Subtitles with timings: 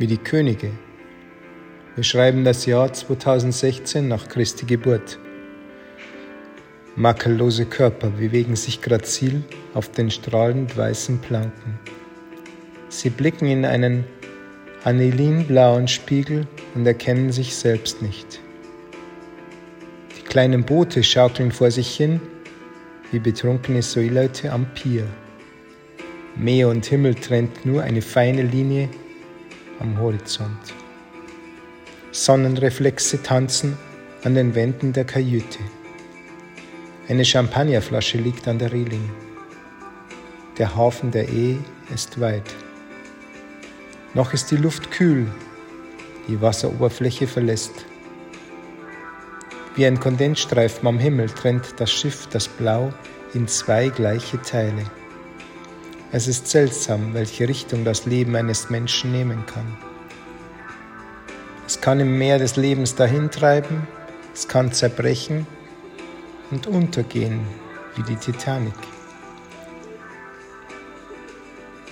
[0.00, 0.70] wie die Könige.
[1.94, 5.18] Wir schreiben das Jahr 2016 nach Christi Geburt.
[6.96, 11.78] Makellose Körper bewegen sich grazil auf den strahlend weißen Planken.
[12.88, 14.04] Sie blicken in einen
[14.84, 18.40] anilinblauen Spiegel und erkennen sich selbst nicht.
[20.18, 22.22] Die kleinen Boote schaukeln vor sich hin
[23.12, 25.04] wie betrunkene Seeleute am Pier.
[26.36, 28.88] Meer und Himmel trennt nur eine feine Linie
[29.80, 30.74] am Horizont.
[32.12, 33.76] Sonnenreflexe tanzen
[34.22, 35.58] an den Wänden der Kajüte.
[37.08, 39.10] Eine Champagnerflasche liegt an der Reling.
[40.58, 41.58] Der Hafen der Ehe
[41.92, 42.54] ist weit.
[44.14, 45.26] Noch ist die Luft kühl,
[46.28, 47.86] die Wasseroberfläche verlässt.
[49.76, 52.92] Wie ein Kondensstreifen am Himmel trennt das Schiff das Blau
[53.34, 54.84] in zwei gleiche Teile.
[56.12, 59.76] Es ist seltsam, welche Richtung das Leben eines Menschen nehmen kann.
[61.68, 63.86] Es kann im Meer des Lebens dahintreiben,
[64.34, 65.46] es kann zerbrechen
[66.50, 67.40] und untergehen
[67.94, 68.74] wie die Titanic.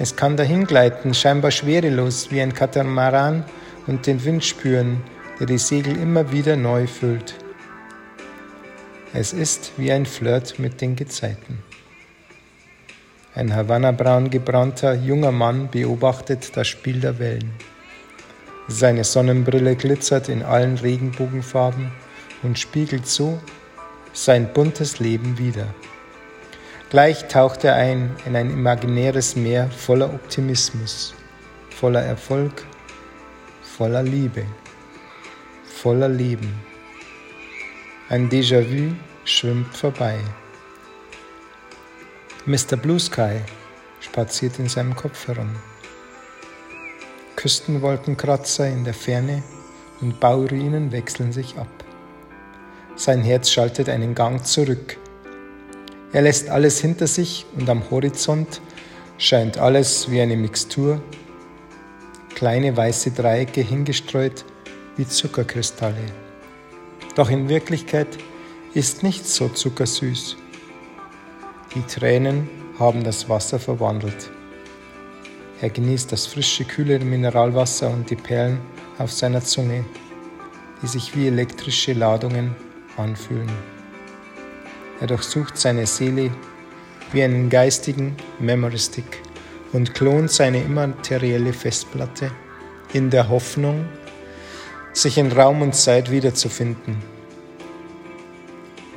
[0.00, 3.44] Es kann dahingleiten, scheinbar schwerelos wie ein Katamaran
[3.86, 5.00] und den Wind spüren,
[5.38, 7.36] der die Segel immer wieder neu füllt.
[9.14, 11.67] Es ist wie ein Flirt mit den Gezeiten.
[13.38, 17.52] Ein Havanna-braun gebrannter junger Mann beobachtet das Spiel der Wellen.
[18.66, 21.92] Seine Sonnenbrille glitzert in allen Regenbogenfarben
[22.42, 23.38] und spiegelt so
[24.12, 25.68] sein buntes Leben wider.
[26.90, 31.14] Gleich taucht er ein in ein imaginäres Meer voller Optimismus,
[31.70, 32.64] voller Erfolg,
[33.62, 34.46] voller Liebe,
[35.64, 36.52] voller Leben.
[38.08, 40.18] Ein Déjà-vu schwimmt vorbei.
[42.48, 42.78] Mr.
[42.78, 43.42] Blue Sky
[44.00, 45.50] spaziert in seinem Kopf herum.
[47.36, 49.42] Küstenwolkenkratzer in der Ferne
[50.00, 51.68] und Bauruinen wechseln sich ab.
[52.96, 54.96] Sein Herz schaltet einen Gang zurück.
[56.14, 58.62] Er lässt alles hinter sich und am Horizont
[59.18, 61.02] scheint alles wie eine Mixtur,
[62.34, 64.46] kleine weiße Dreiecke hingestreut
[64.96, 66.06] wie Zuckerkristalle.
[67.14, 68.08] Doch in Wirklichkeit
[68.72, 70.38] ist nichts so zuckersüß.
[71.78, 72.48] Die Tränen
[72.80, 74.32] haben das Wasser verwandelt.
[75.60, 78.58] Er genießt das frische, kühle Mineralwasser und die Perlen
[78.98, 79.84] auf seiner Zunge,
[80.82, 82.56] die sich wie elektrische Ladungen
[82.96, 83.48] anfühlen.
[85.00, 86.32] Er durchsucht seine Seele
[87.12, 89.22] wie einen geistigen Memory Stick
[89.72, 92.32] und klont seine immaterielle Festplatte
[92.92, 93.86] in der Hoffnung,
[94.94, 97.17] sich in Raum und Zeit wiederzufinden.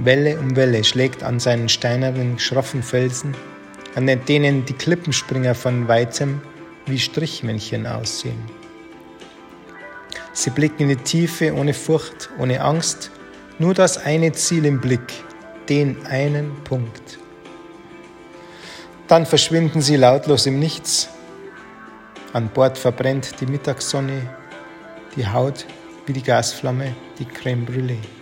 [0.04, 3.36] Welle um Welle schlägt an seinen steinernen, schroffen Felsen,
[3.96, 6.42] an denen die Klippenspringer von weitem
[6.88, 8.42] wie Strichmännchen aussehen.
[10.34, 13.12] Sie blicken in die Tiefe ohne Furcht, ohne Angst,
[13.60, 15.14] nur das eine Ziel im Blick,
[15.70, 17.20] den einen Punkt.
[19.08, 21.10] Dann verschwinden sie lautlos im Nichts.
[22.34, 24.22] An Bord verbrennt die Mittagssonne,
[25.16, 25.66] die Haut
[26.06, 28.21] wie die Gasflamme, die Creme Brûlée.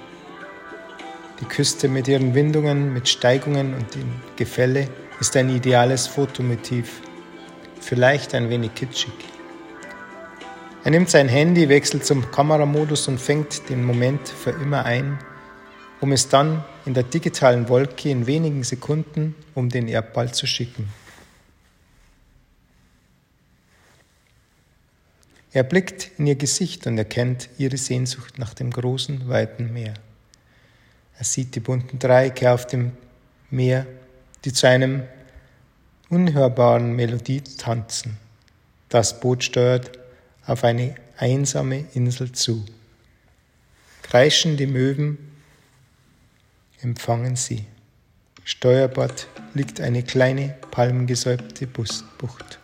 [1.41, 4.89] Die Küste mit ihren Windungen, mit Steigungen und dem Gefälle
[5.19, 7.01] ist ein ideales Fotomotiv
[7.79, 9.13] vielleicht ein wenig kitschig.
[10.83, 15.19] Er nimmt sein Handy, wechselt zum Kameramodus und fängt den Moment für immer ein,
[15.99, 20.87] um es dann in der digitalen Wolke in wenigen Sekunden um den Erdball zu schicken.
[25.51, 29.95] Er blickt in ihr Gesicht und erkennt ihre Sehnsucht nach dem großen, weiten Meer.
[31.19, 32.93] Er sieht die bunten Dreiecke auf dem
[33.51, 33.85] Meer,
[34.45, 35.03] die zu einem
[36.09, 38.17] unhörbaren Melodie tanzen.
[38.87, 39.91] Das Boot steuert
[40.45, 42.63] auf eine einsame Insel zu.
[44.01, 45.17] Kreischende Möwen
[46.81, 47.65] empfangen sie.
[48.45, 52.59] Steuerbord liegt eine kleine palmgesäubte Bucht.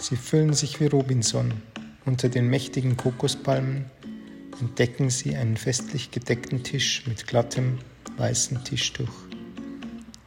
[0.00, 1.52] Sie fühlen sich wie Robinson.
[2.04, 3.86] Unter den mächtigen Kokospalmen
[4.62, 7.78] entdecken sie einen festlich gedeckten Tisch mit glattem
[8.16, 9.10] weißem Tischtuch.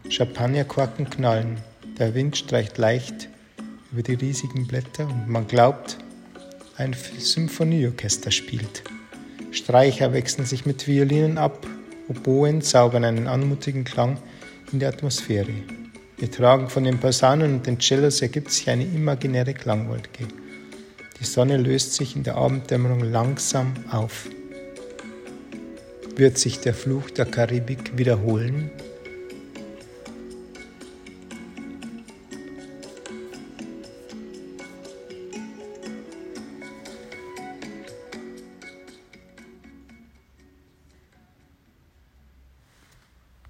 [0.10, 1.58] Champagnerkorken knallen,
[1.98, 3.30] der Wind streicht leicht
[3.94, 5.98] über die riesigen Blätter und man glaubt,
[6.76, 8.84] ein Symphonieorchester spielt.
[9.52, 11.66] Streicher wechseln sich mit Violinen ab,
[12.10, 14.18] Oboen zaubern einen anmutigen Klang
[14.74, 15.54] in der Atmosphäre.
[16.18, 20.28] Getragen von den Posaunen und den Cellos ergibt sich eine imaginäre Klangwolke.
[21.20, 24.28] Die Sonne löst sich in der Abenddämmerung langsam auf.
[26.16, 28.70] Wird sich der Fluch der Karibik wiederholen?